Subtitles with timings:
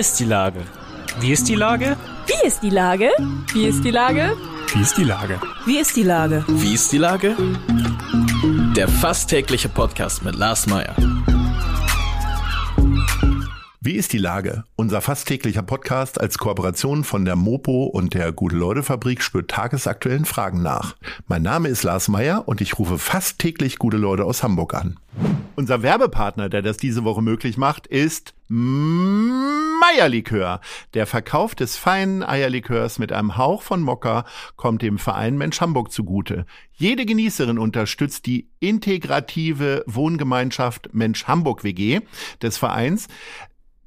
[0.00, 0.60] ist die Lage?
[1.20, 1.94] Wie ist die Lage?
[2.26, 3.10] Wie ist die Lage?
[3.52, 4.34] Wie ist die Lage?
[4.72, 5.38] Wie ist die Lage?
[5.66, 6.44] Wie ist die Lage?
[6.48, 7.36] Wie ist die Lage?
[8.74, 10.96] Der fast tägliche Podcast mit Lars Meyer.
[13.82, 14.64] Wie ist die Lage?
[14.74, 20.62] Unser fast täglicher Podcast als Kooperation von der Mopo und der Gute-Leute-Fabrik spürt tagesaktuellen Fragen
[20.62, 20.96] nach.
[21.26, 24.98] Mein Name ist Lars Meyer und ich rufe fast täglich gute Leute aus Hamburg an.
[25.56, 28.32] Unser Werbepartner, der das diese Woche möglich macht, ist
[29.90, 30.60] Meierlikör.
[30.94, 34.24] Der Verkauf des feinen Eierlikörs mit einem Hauch von Mokka
[34.56, 36.46] kommt dem Verein Mensch Hamburg zugute.
[36.72, 42.00] Jede Genießerin unterstützt die integrative Wohngemeinschaft Mensch Hamburg WG
[42.40, 43.08] des Vereins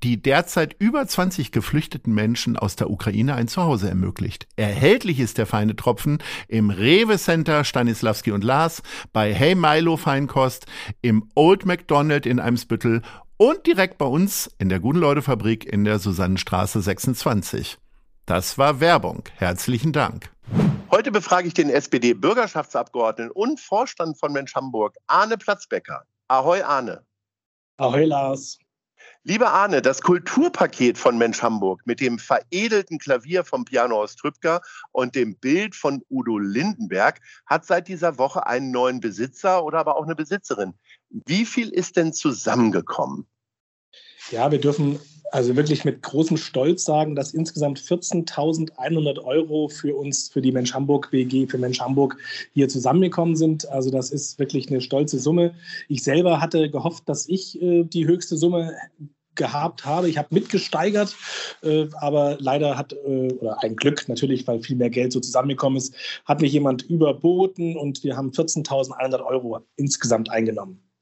[0.04, 4.48] die derzeit über 20 geflüchteten Menschen aus der Ukraine ein Zuhause ermöglicht.
[4.58, 6.18] Erhältlich ist der feine Tropfen
[6.50, 8.84] im Rewe Center Stanislavski und Lars,
[9.14, 10.66] bei Hey Milo Feinkost,
[11.02, 13.02] im Old McDonald in Eimsbüttel
[13.38, 17.78] und direkt bei uns in der Guten Leute Fabrik in der Susannenstraße 26.
[18.26, 19.24] Das war Werbung.
[19.36, 20.32] Herzlichen Dank.
[20.92, 26.04] Heute befrage ich den SPD-Bürgerschaftsabgeordneten und Vorstand von Mensch Hamburg, Arne Platzbecker.
[26.28, 27.04] Ahoi, Arne.
[27.78, 28.60] Ahoi, Lars.
[29.26, 34.62] Lieber Arne, das Kulturpaket von Mensch Hamburg mit dem veredelten Klavier vom Piano aus Trübker
[34.92, 39.96] und dem Bild von Udo Lindenberg hat seit dieser Woche einen neuen Besitzer oder aber
[39.96, 40.74] auch eine Besitzerin.
[41.26, 43.26] Wie viel ist denn zusammengekommen?
[44.32, 45.00] Ja, wir dürfen
[45.32, 50.74] also wirklich mit großem Stolz sagen, dass insgesamt 14.100 Euro für uns, für die Mensch
[50.74, 52.18] Hamburg WG, für Mensch Hamburg
[52.54, 53.68] hier zusammengekommen sind.
[53.70, 55.56] Also das ist wirklich eine stolze Summe.
[55.88, 58.74] Ich selber hatte gehofft, dass ich äh, die höchste Summe
[59.34, 60.08] gehabt habe.
[60.08, 61.16] Ich habe mitgesteigert,
[61.64, 65.78] äh, aber leider hat, äh, oder ein Glück natürlich, weil viel mehr Geld so zusammengekommen
[65.78, 70.93] ist, hat mich jemand überboten und wir haben 14.100 Euro insgesamt eingenommen.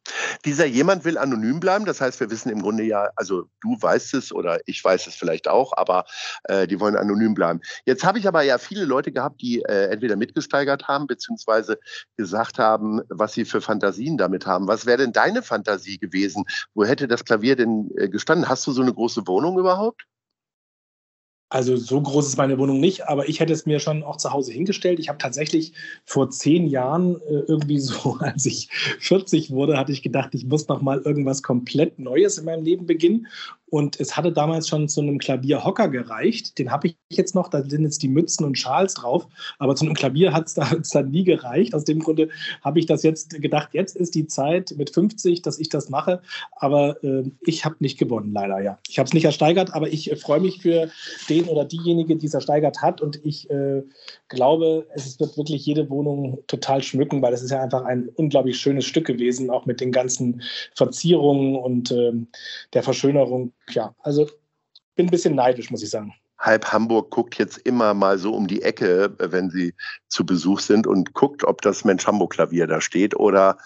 [0.46, 1.86] Dieser jemand will anonym bleiben.
[1.86, 5.16] Das heißt, wir wissen im Grunde ja, also du weißt es oder ich weiß es
[5.16, 6.06] vielleicht auch, aber
[6.46, 7.62] äh, die wollen anonym bleiben.
[7.86, 11.80] Jetzt habe ich aber ja viele Leute gehabt, die äh, entweder mitgesteigert haben, beziehungsweise
[12.18, 14.68] gesagt haben, was sie für Fantasien damit haben.
[14.68, 16.46] Was wäre denn deine Fantasie gewesen?
[16.74, 18.50] Wo hätte das Klavier denn äh, gestanden?
[18.50, 20.06] Hast du so eine große Wohnung überhaupt?
[21.52, 24.32] Also so groß ist meine Wohnung nicht, aber ich hätte es mir schon auch zu
[24.32, 25.00] Hause hingestellt.
[25.00, 25.74] Ich habe tatsächlich
[26.06, 28.70] vor zehn Jahren äh, irgendwie so, als ich
[29.00, 32.86] 40 wurde, hatte ich gedacht, ich muss noch mal irgendwas komplett Neues in meinem Leben
[32.86, 33.28] beginnen
[33.72, 36.60] und es hatte damals schon zu einem Klavierhocker gereicht.
[36.60, 39.26] Den habe ich jetzt noch, da sind jetzt die Mützen und Schals drauf.
[39.60, 41.74] Aber zu einem Klavier hat es da, dann nie gereicht.
[41.74, 42.28] Aus dem Grunde
[42.62, 46.22] habe ich das jetzt gedacht, jetzt ist die Zeit mit 50, dass ich das mache.
[46.58, 48.78] Aber äh, ich habe nicht gewonnen, leider, ja.
[48.90, 50.90] Ich habe es nicht ersteigert, aber ich äh, freue mich für
[51.30, 53.00] den oder diejenige, die es ersteigert hat.
[53.00, 53.84] Und ich äh,
[54.28, 58.60] glaube, es wird wirklich jede Wohnung total schmücken, weil es ist ja einfach ein unglaublich
[58.60, 60.42] schönes Stück gewesen, auch mit den ganzen
[60.76, 62.28] Verzierungen und ähm,
[62.74, 64.30] der Verschönerung ja, also
[64.96, 66.14] bin ein bisschen neidisch, muss ich sagen.
[66.42, 69.76] Halb Hamburg guckt jetzt immer mal so um die Ecke, wenn sie
[70.08, 73.58] zu Besuch sind und guckt, ob das Mensch Hamburg Klavier da steht oder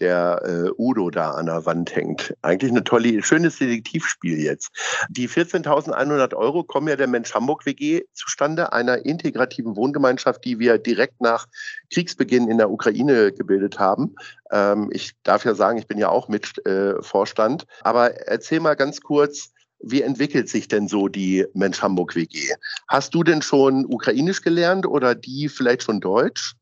[0.00, 2.34] der äh, Udo da an der Wand hängt.
[2.42, 4.70] Eigentlich eine tolle, schönes Detektivspiel jetzt.
[5.08, 10.78] Die 14.100 Euro kommen ja der Mensch Hamburg WG zustande, einer integrativen Wohngemeinschaft, die wir
[10.78, 11.46] direkt nach
[11.92, 14.16] Kriegsbeginn in der Ukraine gebildet haben.
[14.50, 17.66] Ähm, ich darf ja sagen, ich bin ja auch mit äh, Vorstand.
[17.82, 19.53] Aber erzähl mal ganz kurz,
[19.86, 22.54] wie entwickelt sich denn so die Mensch Hamburg WG?
[22.88, 26.54] Hast du denn schon Ukrainisch gelernt oder die vielleicht schon Deutsch?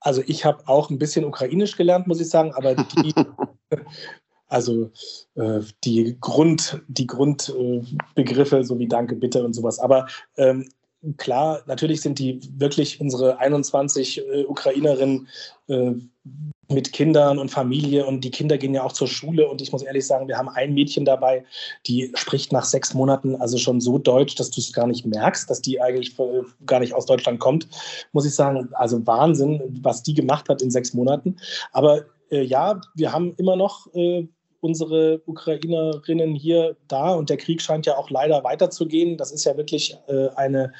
[0.00, 3.14] Also ich habe auch ein bisschen Ukrainisch gelernt, muss ich sagen, aber die,
[4.46, 4.90] also
[5.34, 9.78] äh, die Grund, die Grundbegriffe, äh, so wie Danke, Bitte und sowas.
[9.78, 10.68] Aber ähm,
[11.16, 15.28] klar, natürlich sind die wirklich unsere 21 äh, Ukrainerinnen
[15.68, 15.92] äh,
[16.68, 19.82] mit Kindern und Familie und die Kinder gehen ja auch zur Schule und ich muss
[19.82, 21.44] ehrlich sagen, wir haben ein Mädchen dabei,
[21.86, 25.48] die spricht nach sechs Monaten also schon so Deutsch, dass du es gar nicht merkst,
[25.48, 26.14] dass die eigentlich
[26.66, 27.68] gar nicht aus Deutschland kommt,
[28.12, 28.68] muss ich sagen.
[28.72, 31.36] Also Wahnsinn, was die gemacht hat in sechs Monaten.
[31.72, 34.26] Aber äh, ja, wir haben immer noch äh,
[34.60, 39.16] unsere Ukrainerinnen hier da und der Krieg scheint ja auch leider weiterzugehen.
[39.16, 40.72] Das ist ja wirklich äh, eine,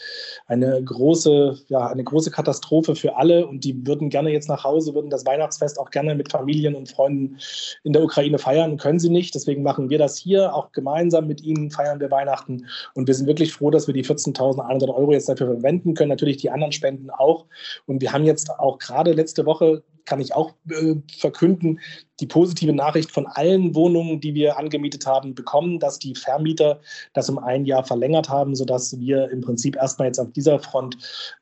[0.47, 4.95] eine, große, ja, eine große Katastrophe für alle und die würden gerne jetzt nach Hause,
[4.95, 7.39] würden das Weihnachtsfest auch gerne mit Familien und Freunden
[7.85, 9.35] in der Ukraine feiern, können sie nicht.
[9.35, 13.27] Deswegen machen wir das hier auch gemeinsam mit ihnen, feiern wir Weihnachten und wir sind
[13.27, 16.11] wirklich froh, dass wir die 14.100 Euro jetzt dafür verwenden können.
[16.11, 17.47] Natürlich die anderen Spenden auch
[17.87, 21.81] und wir haben jetzt auch gerade letzte Woche kann ich auch äh, verkünden,
[22.21, 26.81] die positive Nachricht von allen Wohnungen, die wir angemietet haben, bekommen, dass die Vermieter
[27.13, 30.97] das um ein Jahr verlängert haben, sodass wir im Prinzip erstmal jetzt auf dieser Front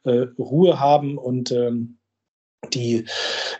[0.04, 1.98] äh, Ruhe haben und ähm,
[2.72, 3.06] die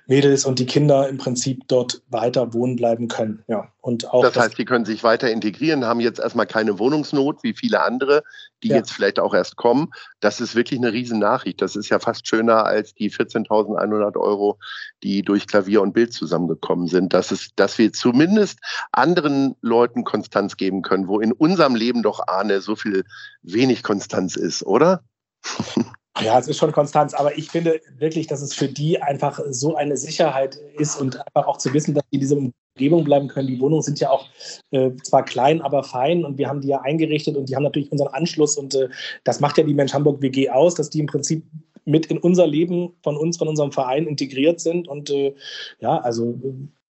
[0.06, 3.44] Mädels und die Kinder im Prinzip dort weiter wohnen bleiben können.
[3.46, 7.43] Ja, und auch das heißt, die können sich weiter integrieren, haben jetzt erstmal keine Wohnungsnot
[7.43, 8.22] wie viele andere,
[8.62, 8.76] die ja.
[8.76, 9.88] jetzt vielleicht auch erst kommen.
[10.20, 11.60] Das ist wirklich eine Riesennachricht.
[11.60, 14.58] Das ist ja fast schöner als die 14.100 Euro,
[15.02, 17.12] die durch Klavier und Bild zusammengekommen sind.
[17.12, 18.58] Das ist, dass wir zumindest
[18.93, 23.04] anderen Leuten Konstanz geben können, wo in unserem Leben doch Ahne so viel
[23.43, 25.02] wenig Konstanz ist, oder?
[26.20, 29.76] Ja, es ist schon Konstanz, aber ich finde wirklich, dass es für die einfach so
[29.76, 33.48] eine Sicherheit ist und einfach auch zu wissen, dass die in dieser Umgebung bleiben können.
[33.48, 34.26] Die Wohnungen sind ja auch
[34.70, 37.92] äh, zwar klein, aber fein und wir haben die ja eingerichtet und die haben natürlich
[37.92, 38.88] unseren Anschluss und äh,
[39.24, 41.44] das macht ja die Mensch Hamburg WG aus, dass die im Prinzip
[41.84, 45.34] mit in unser Leben von uns, von unserem Verein integriert sind und äh,
[45.80, 46.38] ja, also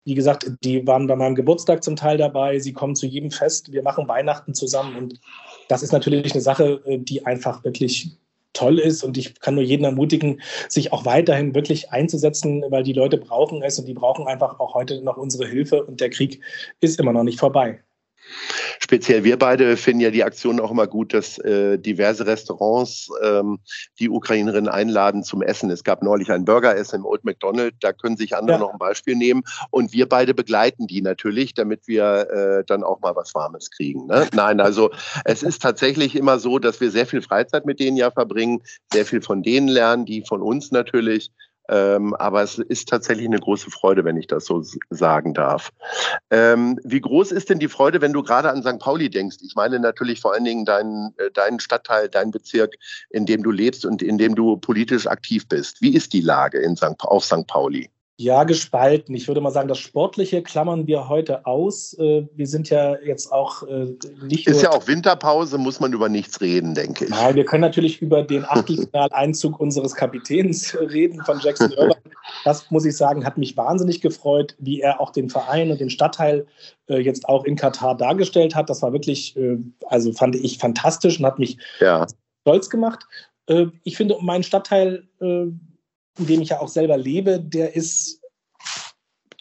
[0.05, 3.72] wie gesagt, die waren bei meinem Geburtstag zum Teil dabei, sie kommen zu jedem Fest,
[3.72, 5.20] wir machen Weihnachten zusammen und
[5.69, 8.17] das ist natürlich eine Sache, äh, die einfach wirklich
[8.56, 9.05] toll ist.
[9.05, 13.62] Und ich kann nur jeden ermutigen, sich auch weiterhin wirklich einzusetzen, weil die Leute brauchen
[13.62, 15.85] es und die brauchen einfach auch heute noch unsere Hilfe.
[15.85, 16.41] Und der Krieg
[16.81, 17.86] ist immer noch nicht vorbei.
[18.81, 23.58] Speziell wir beide finden ja die Aktion auch immer gut, dass äh, diverse Restaurants ähm,
[23.99, 25.70] die Ukrainerinnen einladen zum Essen.
[25.70, 28.61] Es gab neulich ein Burgeressen im Old McDonald, da können sich andere ja.
[28.61, 29.43] noch ein Beispiel nehmen.
[29.70, 34.06] Und wir beide begleiten die natürlich, damit wir äh, dann auch mal was Warmes kriegen.
[34.06, 34.29] Ne?
[34.34, 34.90] Nein, also
[35.25, 38.62] es ist tatsächlich immer so, dass wir sehr viel Freizeit mit denen ja verbringen,
[38.93, 41.31] sehr viel von denen lernen, die von uns natürlich.
[41.69, 45.71] Ähm, aber es ist tatsächlich eine große Freude, wenn ich das so sagen darf.
[46.31, 48.79] Ähm, wie groß ist denn die Freude, wenn du gerade an St.
[48.79, 49.39] Pauli denkst?
[49.43, 52.75] Ich meine natürlich vor allen Dingen deinen, äh, deinen Stadtteil, deinen Bezirk,
[53.11, 55.81] in dem du lebst und in dem du politisch aktiv bist.
[55.81, 57.01] Wie ist die Lage in St.
[57.01, 57.47] auf St.
[57.47, 57.91] Pauli?
[58.19, 59.15] Ja, gespalten.
[59.15, 61.93] Ich würde mal sagen, das Sportliche klammern wir heute aus.
[61.99, 64.47] Äh, wir sind ja jetzt auch äh, nicht.
[64.47, 67.11] Ist ja auch Winterpause, muss man über nichts reden, denke ich.
[67.11, 72.01] Nein, wir können natürlich über den Achtelfinaleinzug unseres Kapitäns reden von Jackson Irvine.
[72.45, 75.91] Das muss ich sagen, hat mich wahnsinnig gefreut, wie er auch den Verein und den
[75.91, 76.47] Stadtteil
[76.87, 78.71] äh, jetzt auch in Katar dargestellt hat.
[78.71, 79.39] Das war wirklich,
[79.89, 82.07] also fand ich fantastisch und hat mich ja.
[82.43, 83.07] stolz gemacht.
[83.85, 85.07] Ich finde, um meinen Stadtteil
[86.19, 88.21] in dem ich ja auch selber lebe, der ist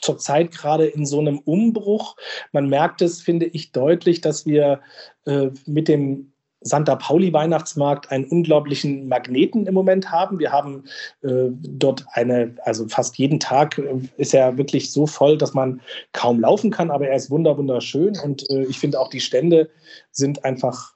[0.02, 2.16] zurzeit gerade in so einem Umbruch.
[2.52, 4.82] Man merkt es, finde ich, deutlich, dass wir
[5.26, 6.32] äh, mit dem
[6.62, 10.40] Santa Pauli Weihnachtsmarkt einen unglaublichen Magneten im Moment haben.
[10.40, 10.86] Wir haben
[11.22, 15.82] äh, dort eine, also fast jeden Tag äh, ist er wirklich so voll, dass man
[16.12, 19.70] kaum laufen kann, aber er ist wunder wunderschön und äh, ich finde auch die Stände
[20.12, 20.94] sind einfach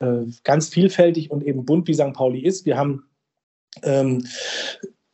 [0.00, 2.12] äh, ganz vielfältig und eben bunt, wie St.
[2.14, 2.66] Pauli ist.
[2.66, 3.04] Wir haben
[3.84, 4.26] ähm,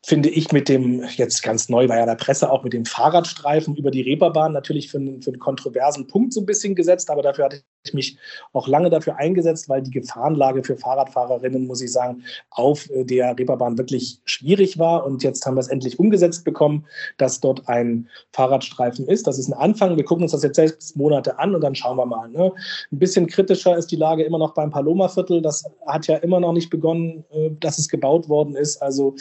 [0.08, 3.76] finde ich mit dem, jetzt ganz neu war ja der Presse auch mit dem Fahrradstreifen
[3.76, 7.20] über die Reeperbahn natürlich für einen, für einen kontroversen Punkt so ein bisschen gesetzt, aber
[7.20, 7.62] dafür hatte
[7.94, 8.16] mich
[8.52, 13.38] auch lange dafür eingesetzt, weil die Gefahrenlage für Fahrradfahrerinnen, muss ich sagen, auf äh, der
[13.38, 15.04] Reeperbahn wirklich schwierig war.
[15.04, 16.84] Und jetzt haben wir es endlich umgesetzt bekommen,
[17.16, 19.26] dass dort ein Fahrradstreifen ist.
[19.26, 19.96] Das ist ein Anfang.
[19.96, 22.28] Wir gucken uns das jetzt sechs Monate an und dann schauen wir mal.
[22.28, 22.52] Ne?
[22.92, 25.42] Ein bisschen kritischer ist die Lage immer noch beim Paloma-Viertel.
[25.42, 28.80] Das hat ja immer noch nicht begonnen, äh, dass es gebaut worden ist.
[28.82, 29.14] Also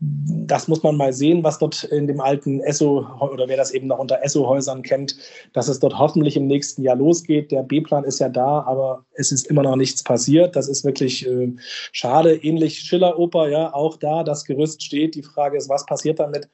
[0.00, 3.86] das muss man mal sehen, was dort in dem alten Esso oder wer das eben
[3.86, 5.16] noch unter Esso-Häusern kennt,
[5.52, 7.50] dass es dort hoffentlich im nächsten Jahr losgeht.
[7.50, 10.56] Der B-Plan ist ja da, aber es ist immer noch nichts passiert.
[10.56, 11.52] Das ist wirklich äh,
[11.92, 12.36] schade.
[12.36, 15.14] Ähnlich Schiller-Oper, ja, auch da, das Gerüst steht.
[15.14, 16.48] Die Frage ist, was passiert damit?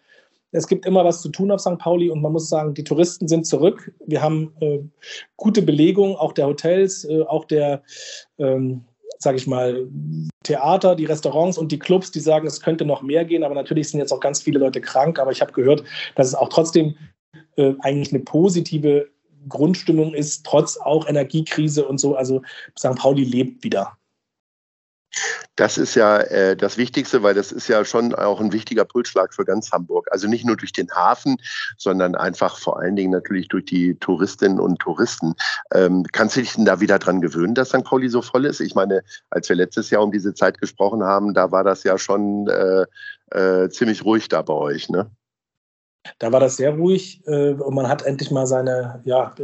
[0.52, 1.78] Es gibt immer was zu tun auf St.
[1.78, 3.93] Pauli und man muss sagen, die Touristen sind zurück.
[4.06, 4.78] Wir haben äh,
[5.37, 7.82] gute Belegung, auch der Hotels, äh, auch der
[8.38, 8.85] ähm,
[9.18, 9.88] sage ich mal,
[10.42, 13.88] Theater, die Restaurants und die Clubs, die sagen, es könnte noch mehr gehen, aber natürlich
[13.90, 15.18] sind jetzt auch ganz viele Leute krank.
[15.18, 16.97] Aber ich habe gehört, dass es auch trotzdem
[17.56, 19.09] äh, eigentlich eine positive
[19.49, 22.17] Grundstimmung ist, trotz auch Energiekrise und so.
[22.17, 22.43] Also
[22.79, 22.97] St.
[22.97, 23.97] Pauli lebt wieder.
[25.57, 29.33] Das ist ja äh, das Wichtigste, weil das ist ja schon auch ein wichtiger Pulsschlag
[29.33, 30.09] für ganz Hamburg.
[30.11, 31.38] Also nicht nur durch den Hafen,
[31.79, 35.35] sondern einfach vor allen Dingen natürlich durch die Touristinnen und Touristen.
[35.73, 37.85] Ähm, kannst du dich denn da wieder dran gewöhnen, dass St.
[37.85, 38.61] Pauli so voll ist?
[38.61, 41.97] Ich meine, als wir letztes Jahr um diese Zeit gesprochen haben, da war das ja
[41.97, 42.85] schon äh,
[43.31, 45.11] äh, ziemlich ruhig da bei euch, ne?
[46.18, 49.34] Da war das sehr ruhig äh, und man hat endlich mal seine ja,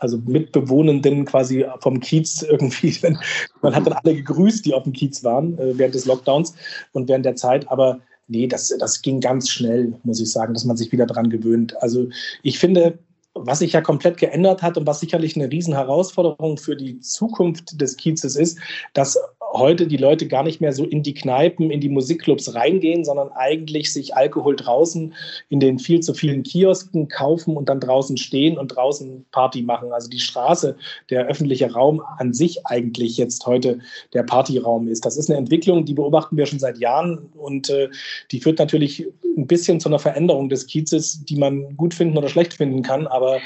[0.00, 2.96] also Mitbewohnenden quasi vom Kiez irgendwie.
[3.62, 6.54] Man hat dann alle gegrüßt, die auf dem Kiez waren äh, während des Lockdowns
[6.92, 7.68] und während der Zeit.
[7.70, 11.30] Aber nee, das, das ging ganz schnell, muss ich sagen, dass man sich wieder dran
[11.30, 11.80] gewöhnt.
[11.82, 12.08] Also
[12.42, 12.98] ich finde,
[13.34, 17.96] was sich ja komplett geändert hat und was sicherlich eine Riesenherausforderung für die Zukunft des
[17.96, 18.58] Kiezes ist,
[18.94, 19.18] dass
[19.52, 23.30] heute die Leute gar nicht mehr so in die Kneipen, in die Musikclubs reingehen, sondern
[23.32, 25.14] eigentlich sich Alkohol draußen
[25.48, 29.92] in den viel zu vielen Kiosken kaufen und dann draußen stehen und draußen Party machen.
[29.92, 30.76] Also die Straße,
[31.10, 33.78] der öffentliche Raum an sich eigentlich jetzt heute
[34.12, 35.04] der Partyraum ist.
[35.04, 37.88] Das ist eine Entwicklung, die beobachten wir schon seit Jahren und äh,
[38.30, 42.28] die führt natürlich ein bisschen zu einer Veränderung des Kiezes, die man gut finden oder
[42.28, 43.40] schlecht finden kann, aber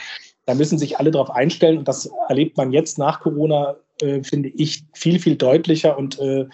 [0.45, 4.51] da müssen sich alle darauf einstellen und das erlebt man jetzt nach Corona äh, finde
[4.51, 6.47] ich, viel, viel deutlicher und äh,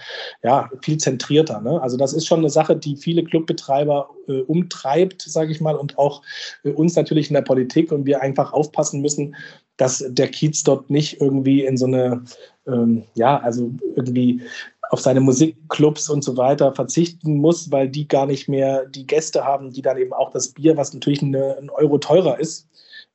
[0.43, 1.61] ja, viel zentrierter.
[1.61, 1.81] Ne?
[1.81, 5.99] Also das ist schon eine Sache, die viele Clubbetreiber äh, umtreibt, sage ich mal, und
[5.99, 6.23] auch
[6.63, 9.35] äh, uns natürlich in der Politik und wir einfach aufpassen müssen,
[9.77, 12.25] dass der Kiez dort nicht irgendwie in so eine,
[12.67, 14.43] ähm, ja, also irgendwie
[14.91, 19.45] auf seine Musikclubs und so weiter verzichten muss, weil die gar nicht mehr die Gäste
[19.45, 22.69] haben, die dann eben auch das Bier, was natürlich eine, ein Euro teurer ist,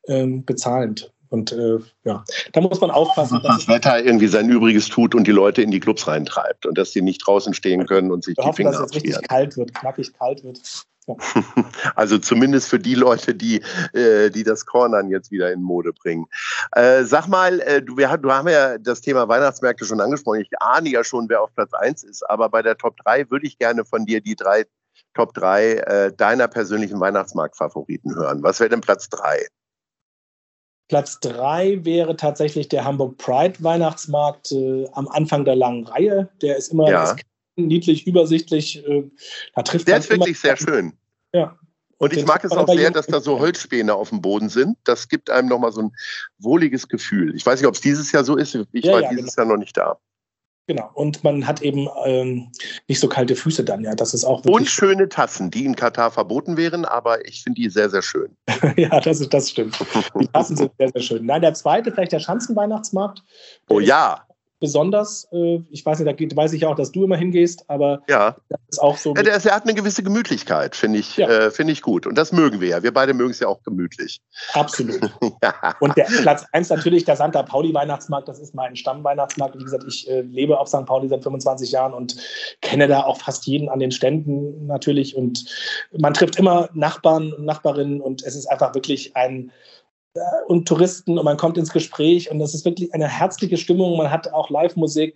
[0.07, 0.95] ähm, bezahlen.
[1.33, 3.41] Und äh, ja, da muss man aufpassen.
[3.41, 6.77] Dass das Wetter irgendwie sein Übriges tut und die Leute in die Clubs reintreibt und
[6.77, 9.19] dass die nicht draußen stehen können und sich Wir die hoffen, Finger dass es richtig
[9.27, 10.61] kalt wird, knackig kalt wird.
[11.07, 11.15] Ja.
[11.95, 13.63] Also zumindest für die Leute, die,
[13.93, 16.27] äh, die das Cornern jetzt wieder in Mode bringen.
[16.73, 20.41] Äh, sag mal, äh, du, wir, du haben ja das Thema Weihnachtsmärkte schon angesprochen.
[20.41, 23.47] Ich ahne ja schon, wer auf Platz 1 ist, aber bei der Top 3 würde
[23.47, 24.65] ich gerne von dir die drei
[25.15, 28.43] Top 3 äh, deiner persönlichen Weihnachtsmarktfavoriten hören.
[28.43, 29.47] Was wäre denn Platz 3?
[30.87, 36.29] Platz drei wäre tatsächlich der Hamburg Pride Weihnachtsmarkt äh, am Anfang der langen Reihe.
[36.41, 37.15] Der ist immer Ja.
[37.55, 38.85] niedlich, übersichtlich.
[38.87, 39.09] Äh,
[39.55, 40.93] da trifft Der ist wirklich sehr schön.
[41.33, 41.57] Ja.
[41.97, 44.77] Und ich den mag es auch sehr, dass da so Holzspäne auf dem Boden sind.
[44.83, 45.91] Das gibt einem nochmal so ein
[46.37, 47.33] wohliges Gefühl.
[47.33, 48.55] Ich weiß nicht, ob es dieses Jahr so ist.
[48.73, 49.97] Ich Ja, war ja, dieses Jahr noch nicht da.
[50.65, 50.89] Genau.
[50.93, 52.49] Und man hat eben ähm,
[52.87, 53.95] nicht so kalte Füße dann, ja.
[53.95, 57.69] Das ist auch Und schöne Tassen, die in Katar verboten wären, aber ich finde die
[57.69, 58.35] sehr, sehr schön.
[58.77, 59.77] ja, das, ist, das stimmt.
[60.19, 61.25] Die Tassen sind sehr, sehr schön.
[61.25, 63.23] Nein, der zweite, vielleicht der Schanzenweihnachtsmarkt.
[63.69, 64.25] Der Oh ja,
[64.63, 68.01] Besonders, äh, ich weiß nicht, da geht, weiß ich auch, dass du immer hingehst, aber
[68.07, 68.33] ja.
[68.47, 69.13] das ist auch so.
[69.13, 71.27] ja der, hat eine gewisse Gemütlichkeit, finde ich, Ja.
[71.27, 72.07] äh, finde ich gut.
[72.07, 72.81] Und das mögen wir ja.
[72.81, 74.21] Wir beide mögen es ja auch gemütlich.
[74.53, 75.01] absolut.
[75.43, 75.75] ja.
[75.81, 79.59] Und der Platz 1 natürlich der Santa Pauli Weihnachtsmarkt, das ist mein Stammweihnachtsmarkt.
[79.59, 80.85] Wie gesagt, ich äh, lebe auf St.
[80.85, 82.15] Pauli seit 25 Jahren und
[82.61, 85.17] kenne da auch fast jeden an den Ständen natürlich.
[85.17, 85.43] Und
[85.91, 89.51] man trifft immer Nachbarn und Nachbarinnen und es ist einfach wirklich ein
[90.47, 93.97] und Touristen und man kommt ins Gespräch und es ist wirklich eine herzliche Stimmung.
[93.97, 95.15] Man hat auch Live-Musik.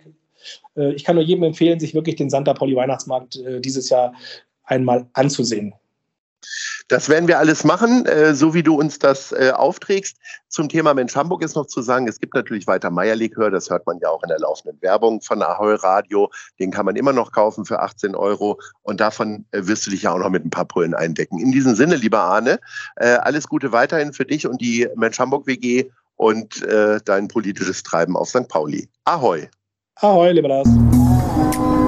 [0.76, 4.12] Äh, Ich kann nur jedem empfehlen, sich wirklich den Santa Pauli Weihnachtsmarkt äh, dieses Jahr
[4.64, 5.74] einmal anzusehen.
[6.88, 10.16] Das werden wir alles machen, äh, so wie du uns das äh, aufträgst.
[10.48, 13.86] Zum Thema Mensch Hamburg ist noch zu sagen, es gibt natürlich weiter Meierlikör, das hört
[13.86, 16.30] man ja auch in der laufenden Werbung von Ahoi Radio.
[16.58, 20.02] Den kann man immer noch kaufen für 18 Euro und davon äh, wirst du dich
[20.02, 21.38] ja auch noch mit ein paar Pullen eindecken.
[21.38, 22.58] In diesem Sinne, lieber Arne,
[22.96, 26.64] alles Gute weiterhin für dich und die Mensch Hamburg WG und
[27.04, 28.48] dein politisches Treiben auf St.
[28.48, 28.88] Pauli.
[29.04, 29.48] Ahoi!
[29.96, 31.87] Ahoi, lieber Lars.